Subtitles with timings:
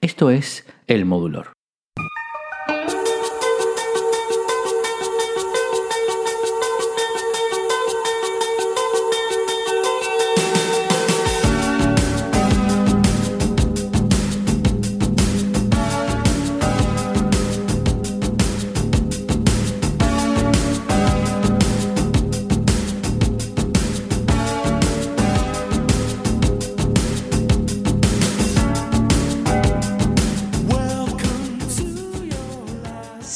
[0.00, 1.57] Esto es El Modulor.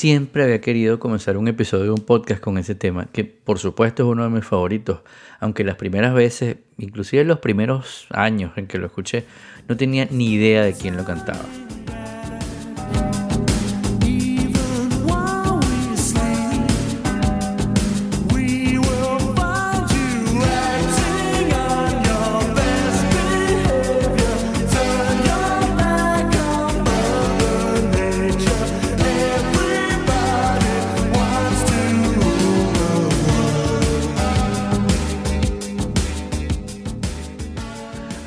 [0.03, 4.03] Siempre había querido comenzar un episodio de un podcast con ese tema, que por supuesto
[4.03, 4.99] es uno de mis favoritos,
[5.39, 9.23] aunque las primeras veces, inclusive los primeros años en que lo escuché,
[9.69, 11.45] no tenía ni idea de quién lo cantaba.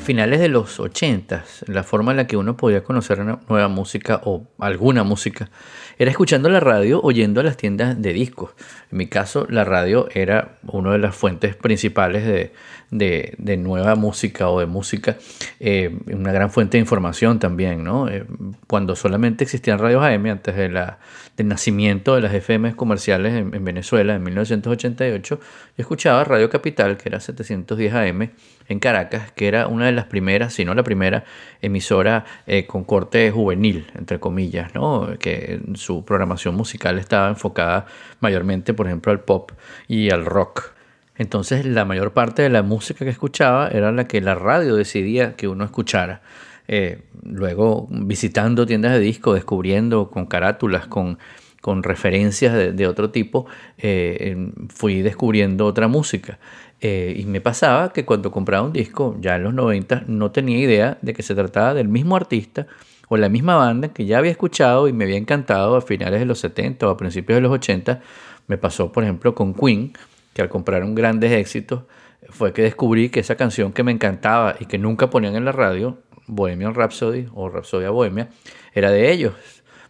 [0.06, 4.46] Finales de los 80, la forma en la que uno podía conocer nueva música o
[4.58, 5.50] alguna música
[5.98, 8.52] era escuchando la radio, oyendo a las tiendas de discos.
[8.92, 12.52] En mi caso, la radio era una de las fuentes principales de,
[12.90, 15.16] de, nueva música o de música,
[15.58, 18.08] eh, una gran fuente de información también, ¿no?
[18.08, 18.24] Eh,
[18.66, 20.98] cuando solamente existían radios AM antes de la,
[21.36, 25.42] del nacimiento de las FM comerciales en, en, Venezuela en 1988, yo
[25.76, 28.30] escuchaba Radio Capital, que era 710 AM,
[28.68, 31.24] en Caracas, que era una de las primeras, si no la primera,
[31.62, 34.72] emisora eh, con corte juvenil, entre comillas,
[35.20, 37.86] que su programación musical estaba enfocada
[38.20, 39.52] mayormente, por ejemplo, al pop
[39.88, 40.72] y al rock.
[41.18, 45.34] Entonces la mayor parte de la música que escuchaba era la que la radio decidía
[45.34, 46.20] que uno escuchara.
[46.68, 51.18] Eh, luego visitando tiendas de disco, descubriendo con carátulas, con,
[51.60, 53.46] con referencias de, otro tipo,
[53.78, 56.38] eh, fui descubriendo otra música.
[56.80, 60.58] Eh, y me pasaba que cuando compraba un disco, ya en los 90, no tenía
[60.58, 62.66] idea de que se trataba del mismo artista
[63.08, 66.26] o la misma banda que ya había escuchado y me había encantado a finales de
[66.26, 68.00] los 70 o a principios de los 80.
[68.46, 69.92] Me pasó, por ejemplo, con Queen,
[70.34, 71.84] que al comprar un grandes éxitos
[72.28, 75.52] fue que descubrí que esa canción que me encantaba y que nunca ponían en la
[75.52, 78.28] radio, Bohemian Rhapsody o Rhapsody Bohemia,
[78.74, 79.34] era de ellos.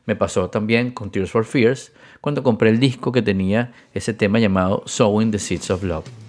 [0.05, 4.39] Me pasó también con Tears for Fears cuando compré el disco que tenía ese tema
[4.39, 6.26] llamado Sowing the Seeds of Love.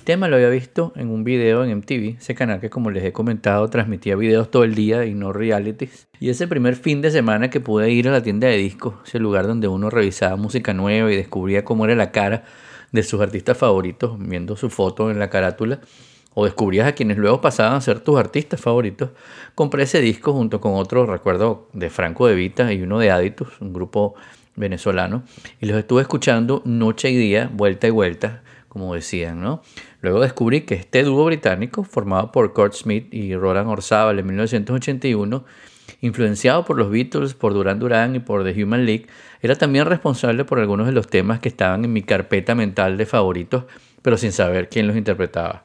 [0.00, 3.12] Tema lo había visto en un video en MTV, ese canal que como les he
[3.12, 6.08] comentado transmitía videos todo el día y no realities.
[6.18, 9.18] Y ese primer fin de semana que pude ir a la tienda de discos, ese
[9.18, 12.44] lugar donde uno revisaba música nueva y descubría cómo era la cara
[12.92, 15.80] de sus artistas favoritos, viendo su foto en la carátula,
[16.34, 19.10] o descubrías a quienes luego pasaban a ser tus artistas favoritos,
[19.54, 23.60] compré ese disco junto con otro, recuerdo, de Franco de Vita y uno de Aditus,
[23.60, 24.14] un grupo
[24.54, 25.22] venezolano,
[25.60, 28.42] y los estuve escuchando noche y día, vuelta y vuelta,
[28.76, 29.62] como decían, ¿no?
[30.02, 35.46] Luego descubrí que este dúo británico, formado por Kurt Smith y Roland Orzabal en 1981,
[36.02, 39.06] influenciado por los Beatles, por Duran Duran y por The Human League,
[39.40, 43.06] era también responsable por algunos de los temas que estaban en mi carpeta mental de
[43.06, 43.64] favoritos,
[44.02, 45.64] pero sin saber quién los interpretaba.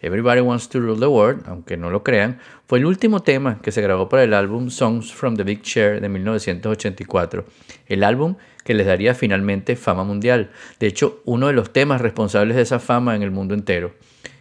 [0.00, 3.70] Everybody Wants to Rule the World, aunque no lo crean, fue el último tema que
[3.70, 7.44] se grabó para el álbum Songs from the Big Chair de 1984,
[7.86, 8.34] el álbum
[8.68, 10.50] que les daría finalmente fama mundial.
[10.78, 13.94] De hecho, uno de los temas responsables de esa fama en el mundo entero.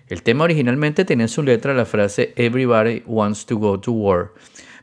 [0.09, 4.33] El tema originalmente tenía en su letra la frase Everybody wants to go to war,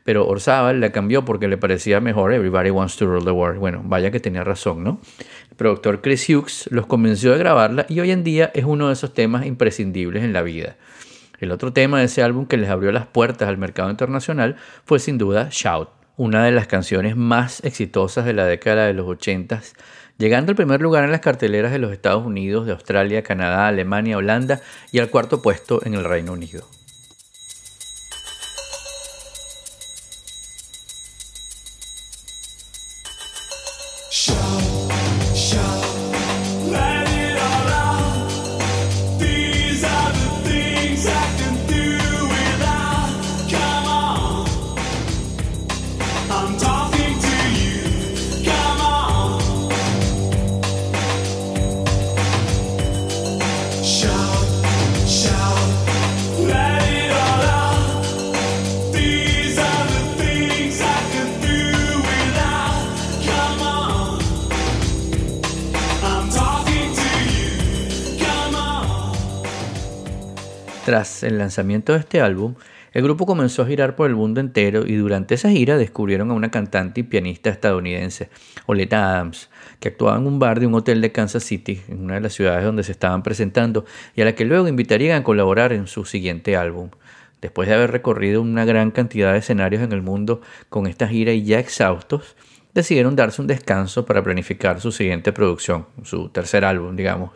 [0.03, 3.59] pero Orzabal la cambió porque le parecía mejor Everybody wants to rule the world.
[3.59, 4.99] Bueno, vaya que tenía razón, ¿no?
[5.51, 8.95] El productor Chris Hughes los convenció de grabarla y hoy en día es uno de
[8.95, 10.77] esos temas imprescindibles en la vida.
[11.39, 14.57] El otro tema de ese álbum que les abrió las puertas al mercado internacional
[14.87, 19.07] fue sin duda Shout una de las canciones más exitosas de la década de los
[19.07, 19.63] 80,
[20.19, 24.17] llegando al primer lugar en las carteleras de los Estados Unidos, de Australia, Canadá, Alemania,
[24.17, 24.61] Holanda
[24.93, 26.69] y al cuarto puesto en el Reino Unido.
[70.85, 72.57] Tras el lanzamiento de este álbum,
[72.93, 76.35] el grupo comenzó a girar por el mundo entero y durante esa gira descubrieron a
[76.35, 78.29] una cantante y pianista estadounidense,
[78.67, 79.49] Oleta Adams,
[79.81, 82.35] que actuaba en un bar de un hotel de Kansas City, en una de las
[82.35, 86.05] ciudades donde se estaban presentando, y a la que luego invitarían a colaborar en su
[86.05, 86.91] siguiente álbum.
[87.41, 91.33] Después de haber recorrido una gran cantidad de escenarios en el mundo con esta gira
[91.33, 92.37] y ya exhaustos,
[92.75, 97.31] decidieron darse un descanso para planificar su siguiente producción, su tercer álbum, digamos.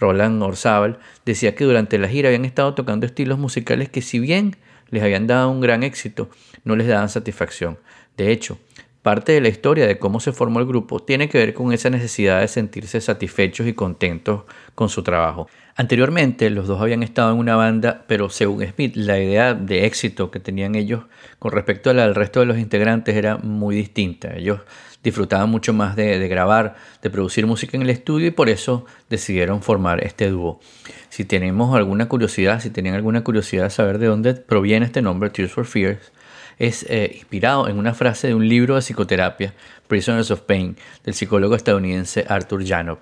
[0.00, 4.56] Roland Orzabal decía que durante la gira habían estado tocando estilos musicales que si bien
[4.88, 6.30] les habían dado un gran éxito,
[6.64, 7.78] no les daban satisfacción.
[8.16, 8.58] De hecho,
[9.02, 11.88] parte de la historia de cómo se formó el grupo tiene que ver con esa
[11.90, 14.42] necesidad de sentirse satisfechos y contentos
[14.74, 15.48] con su trabajo.
[15.76, 20.30] Anteriormente los dos habían estado en una banda, pero según Smith la idea de éxito
[20.30, 21.04] que tenían ellos
[21.38, 24.36] con respecto a la del resto de los integrantes era muy distinta.
[24.36, 24.60] Ellos
[25.02, 28.84] disfrutaban mucho más de, de, grabar, de producir música en el estudio y por eso
[29.08, 30.60] decidieron formar este dúo.
[31.08, 35.30] Si tenemos alguna curiosidad, si tenían alguna curiosidad de saber de dónde proviene este nombre,
[35.30, 36.12] Tears for Fears,
[36.60, 39.54] es eh, inspirado en una frase de un libro de psicoterapia,
[39.88, 42.98] Prisoners of Pain, del psicólogo estadounidense Arthur Janov.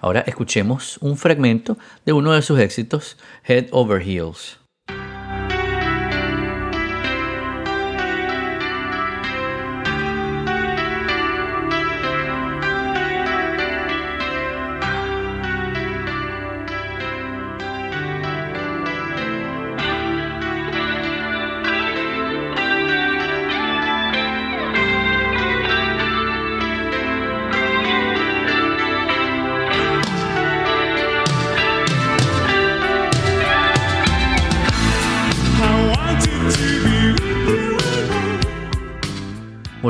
[0.00, 4.58] Ahora escuchemos un fragmento de uno de sus éxitos, Head Over Heels.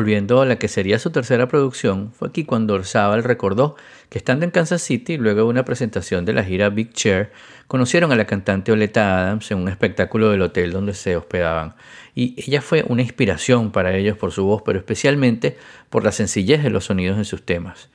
[0.07, 3.75] Volviendo a la que sería su tercera producción, fue aquí cuando Orzabal recordó
[4.09, 7.33] que estando en Kansas City, luego de una presentación de la gira Big Chair,
[7.67, 11.75] conocieron a la cantante Oleta Adams en un espectáculo del hotel donde se hospedaban.
[12.15, 15.59] Y ella fue una inspiración para ellos por su voz, pero especialmente
[15.91, 17.89] por la sencillez de los sonidos en sus temas.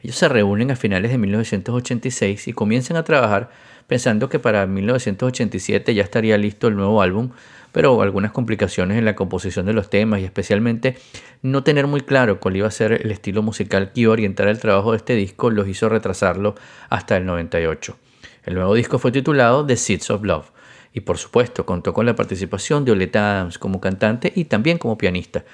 [0.00, 3.50] Ellos se reúnen a finales de 1986 y comienzan a trabajar
[3.88, 7.30] pensando que para 1987 ya estaría listo el nuevo álbum,
[7.72, 10.96] pero algunas complicaciones en la composición de los temas y especialmente
[11.42, 14.46] no tener muy claro cuál iba a ser el estilo musical que iba a orientar
[14.46, 16.54] el trabajo de este disco los hizo retrasarlo
[16.90, 17.96] hasta el 98.
[18.44, 20.50] El nuevo disco fue titulado The Seeds of Love
[20.92, 24.98] y por supuesto contó con la participación de Oleta Adams como cantante y también como
[24.98, 25.44] pianista.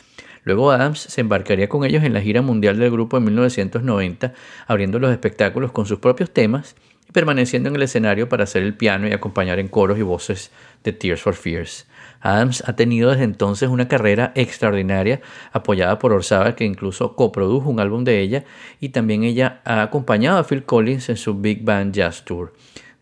[0.42, 4.34] Luego Adams se embarcaría con ellos en la gira mundial del grupo en 1990,
[4.66, 6.76] abriendo los espectáculos con sus propios temas
[7.14, 10.50] permaneciendo en el escenario para hacer el piano y acompañar en coros y voces
[10.82, 11.87] de Tears for Fears.
[12.20, 15.20] Adams ha tenido desde entonces una carrera extraordinaria,
[15.52, 18.44] apoyada por Orzabal, que incluso coprodujo un álbum de ella,
[18.81, 22.53] y también ella ha acompañado a Phil Collins en su Big Band Jazz Tour.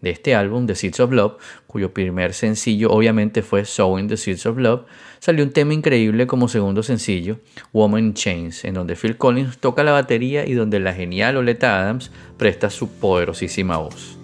[0.02, 4.46] De este álbum, The Seeds of Love, cuyo primer sencillo obviamente fue Sowing the Seeds
[4.46, 4.82] of Love,
[5.20, 7.38] salió un tema increíble como segundo sencillo,
[7.72, 11.80] Woman in Chains, en donde Phil Collins toca la batería y donde la genial Oleta
[11.80, 14.18] Adams presta su poderosísima voz.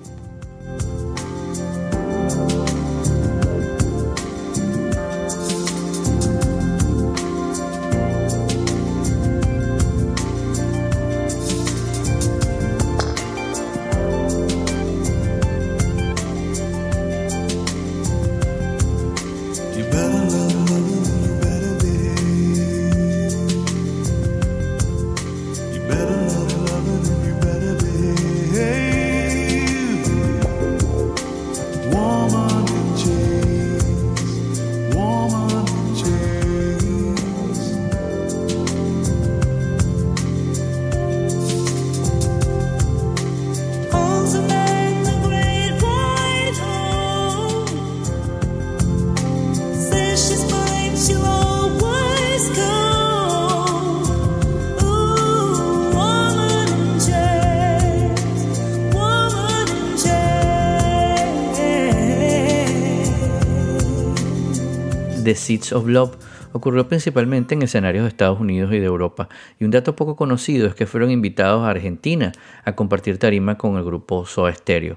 [65.28, 66.16] The Seeds of Love
[66.52, 69.28] ocurrió principalmente en escenarios de Estados Unidos y de Europa,
[69.60, 72.32] y un dato poco conocido es que fueron invitados a Argentina
[72.64, 74.96] a compartir tarima con el grupo Soda Stereo.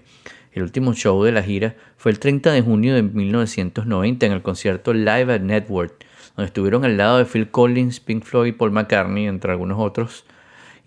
[0.54, 4.42] El último show de la gira fue el 30 de junio de 1990 en el
[4.42, 6.06] concierto Live at Network,
[6.38, 10.24] donde estuvieron al lado de Phil Collins, Pink Floyd y Paul McCartney, entre algunos otros.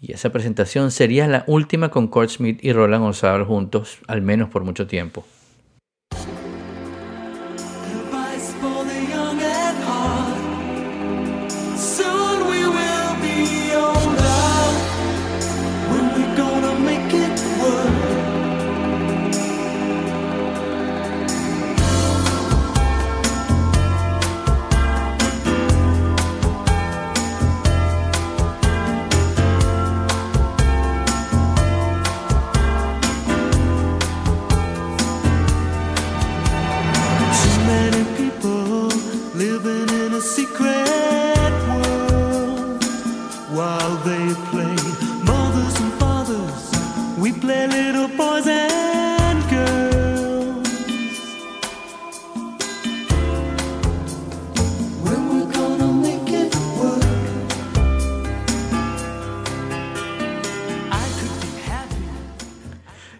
[0.00, 4.48] Y esa presentación sería la última con Kurt Smith y Roland Orzabal juntos, al menos
[4.48, 5.26] por mucho tiempo.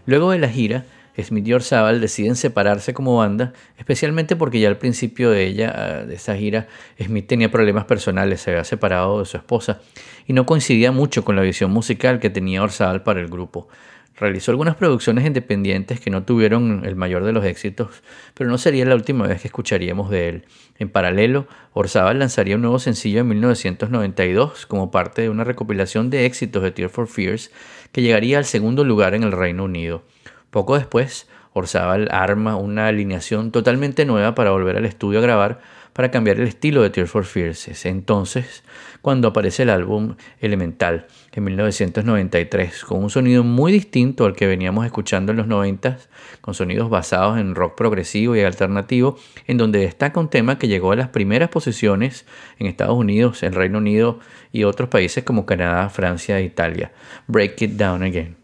[0.07, 0.85] Luego de la gira,
[1.23, 6.05] Smith y Orzabal deciden separarse como banda, especialmente porque ya al principio de ella, ah,
[6.05, 6.67] de esa gira,
[7.01, 9.81] Smith tenía problemas personales, se había separado de su esposa
[10.27, 13.69] y no coincidía mucho con la visión musical que tenía Orzabal para el grupo.
[14.17, 18.03] Realizó algunas producciones independientes que no tuvieron el mayor de los éxitos,
[18.35, 20.45] pero no sería la última vez que escucharíamos de él.
[20.79, 26.27] En paralelo, Orzabal lanzaría un nuevo sencillo en 1992 como parte de una recopilación de
[26.27, 27.51] éxitos de Tear for Fears
[27.91, 30.05] que llegaría al segundo lugar en el Reino Unido.
[30.51, 35.61] Poco después, Orzabal arma una alineación totalmente nueva para volver al estudio a grabar
[35.95, 37.69] para cambiar el estilo de Tears for Fears.
[37.69, 38.63] Es entonces
[39.01, 44.85] cuando aparece el álbum Elemental en 1993, con un sonido muy distinto al que veníamos
[44.85, 45.99] escuchando en los 90,
[46.41, 50.93] con sonidos basados en rock progresivo y alternativo, en donde destaca un tema que llegó
[50.93, 52.27] a las primeras posiciones
[52.59, 54.19] en Estados Unidos, el Reino Unido
[54.53, 56.93] y otros países como Canadá, Francia e Italia.
[57.27, 58.44] Break It Down Again.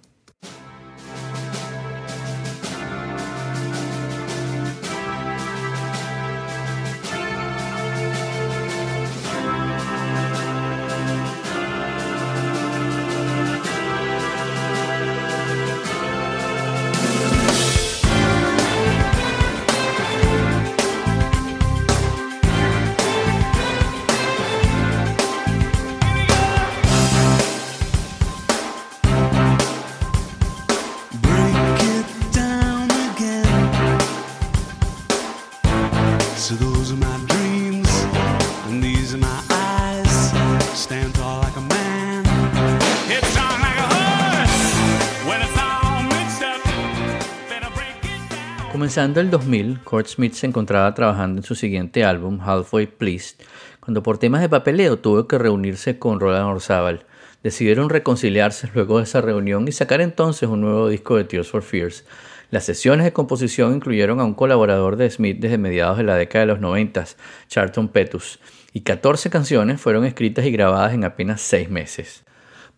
[48.91, 53.37] Comenzando el 2000, Kurt Smith se encontraba trabajando en su siguiente álbum, Halfway Pleased,
[53.79, 57.07] cuando por temas de papeleo tuvo que reunirse con Roland Orzabal.
[57.45, 61.63] Decidieron reconciliarse luego de esa reunión y sacar entonces un nuevo disco de Tears for
[61.63, 62.05] Fears.
[62.51, 66.47] Las sesiones de composición incluyeron a un colaborador de Smith desde mediados de la década
[66.47, 67.05] de los 90,
[67.47, 68.41] Charlton Petus,
[68.73, 72.25] y 14 canciones fueron escritas y grabadas en apenas 6 meses.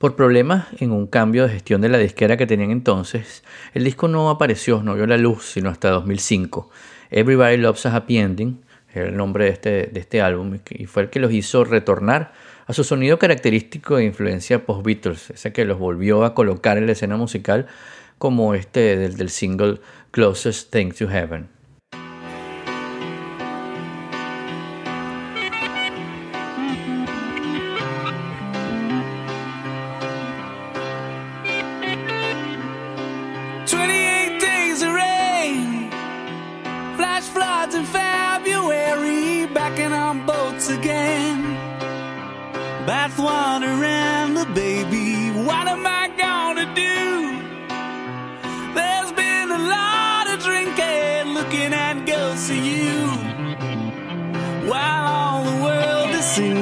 [0.02, 4.08] Por problemas en un cambio de gestión de la disquera que tenían entonces, el disco
[4.08, 6.68] no apareció, no vio la luz, sino hasta 2005.
[7.12, 8.60] Everybody Loves a Happy Ending,
[8.94, 12.32] el nombre de este, de este álbum, y fue el que los hizo retornar
[12.66, 16.92] a su sonido característico de influencia post-Beatles, ese que los volvió a colocar en la
[16.92, 17.68] escena musical
[18.18, 19.78] como este del, del single
[20.10, 21.46] Closest Thing to Heaven.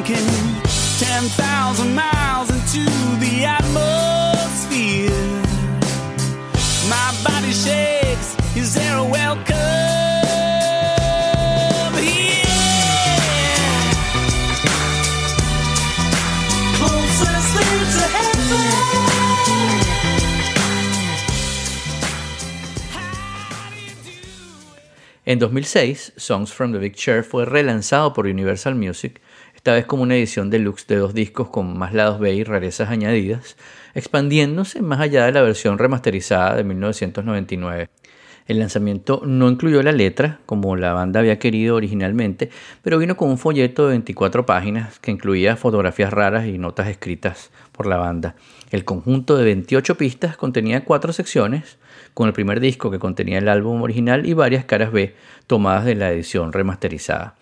[0.03, 0.27] Sinking.
[0.99, 2.85] Ten thousand miles into
[3.21, 5.11] the atmosphere.
[6.89, 8.37] My body shakes.
[8.57, 9.91] Is there a welcome?
[25.27, 29.21] En 2006, Songs from the Big Chair fue relanzado por Universal Music,
[29.61, 32.89] esta vez como una edición deluxe de dos discos con más lados B y rarezas
[32.89, 33.59] añadidas,
[33.95, 37.91] expandiéndose más allá de la versión remasterizada de 1999.
[38.47, 42.49] El lanzamiento no incluyó la letra, como la banda había querido originalmente,
[42.81, 47.51] pero vino con un folleto de 24 páginas que incluía fotografías raras y notas escritas
[47.71, 48.37] por la banda.
[48.71, 51.77] El conjunto de 28 pistas contenía cuatro secciones,
[52.15, 55.15] con el primer disco que contenía el álbum original y varias caras B
[55.47, 57.37] tomadas de la edición remasterizada.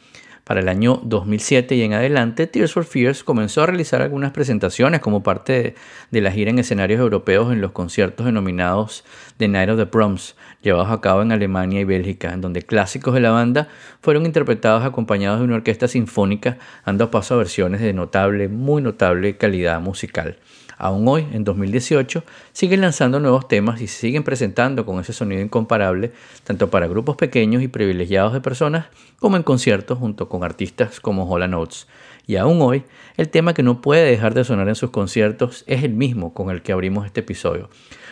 [0.48, 5.02] Para el año 2007 y en adelante, Tears for Fears comenzó a realizar algunas presentaciones
[5.02, 5.74] como parte
[6.10, 9.04] de, la gira en escenarios europeos en los conciertos denominados
[9.36, 13.12] The Night of the Proms, llevados a cabo en Alemania y Bélgica, en donde clásicos
[13.12, 13.68] de la banda
[14.00, 19.36] fueron interpretados acompañados de una orquesta sinfónica, dando paso a versiones de notable, muy notable
[19.36, 20.38] calidad musical.
[20.78, 25.42] Aún hoy, en 2018, siguen lanzando nuevos temas y se siguen presentando con ese sonido
[25.42, 26.12] incomparable,
[26.44, 28.86] tanto para grupos pequeños y privilegiados de personas,
[29.18, 31.88] como en conciertos junto con artistas como Hola Notes.
[32.28, 32.84] Y aún hoy,
[33.16, 36.50] el tema que no puede dejar de sonar en sus conciertos es el mismo con
[36.50, 37.70] el que abrimos este episodio.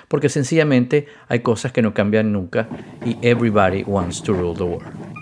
[0.08, 2.68] Porque sencillamente hay cosas que no cambian nunca
[3.04, 5.15] y everybody wants to rule the world.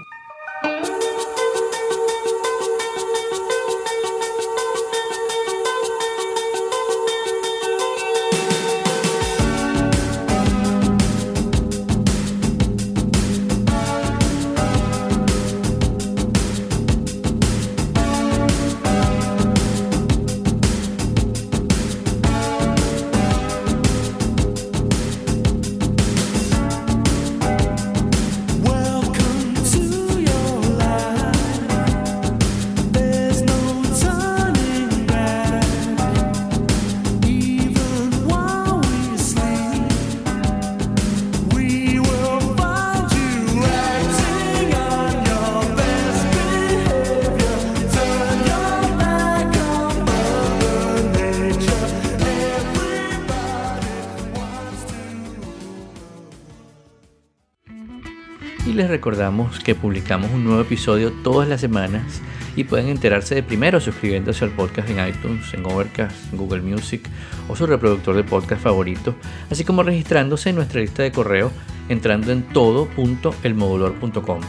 [58.94, 62.22] Recordamos que publicamos un nuevo episodio todas las semanas
[62.54, 67.02] y pueden enterarse de primero suscribiéndose al podcast en iTunes, en Overcast, en Google Music
[67.48, 69.16] o su reproductor de podcast favorito,
[69.50, 71.50] así como registrándose en nuestra lista de correo
[71.88, 74.40] entrando en todo.elmodulor.com.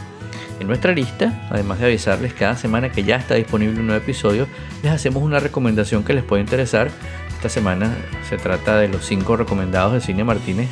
[0.60, 4.46] En nuestra lista, además de avisarles cada semana que ya está disponible un nuevo episodio,
[4.84, 6.88] les hacemos una recomendación que les puede interesar.
[7.34, 7.92] Esta semana
[8.28, 10.68] se trata de los 5 recomendados de Cine Martínez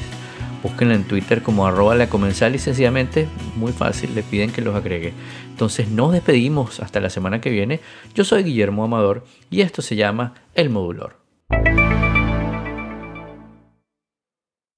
[0.65, 4.75] Búsquenla en Twitter como arroba la comensal y sencillamente, muy fácil, le piden que los
[4.75, 5.13] agregue.
[5.51, 7.81] Entonces nos despedimos hasta la semana que viene.
[8.15, 11.19] Yo soy Guillermo Amador y esto se llama El Modulor.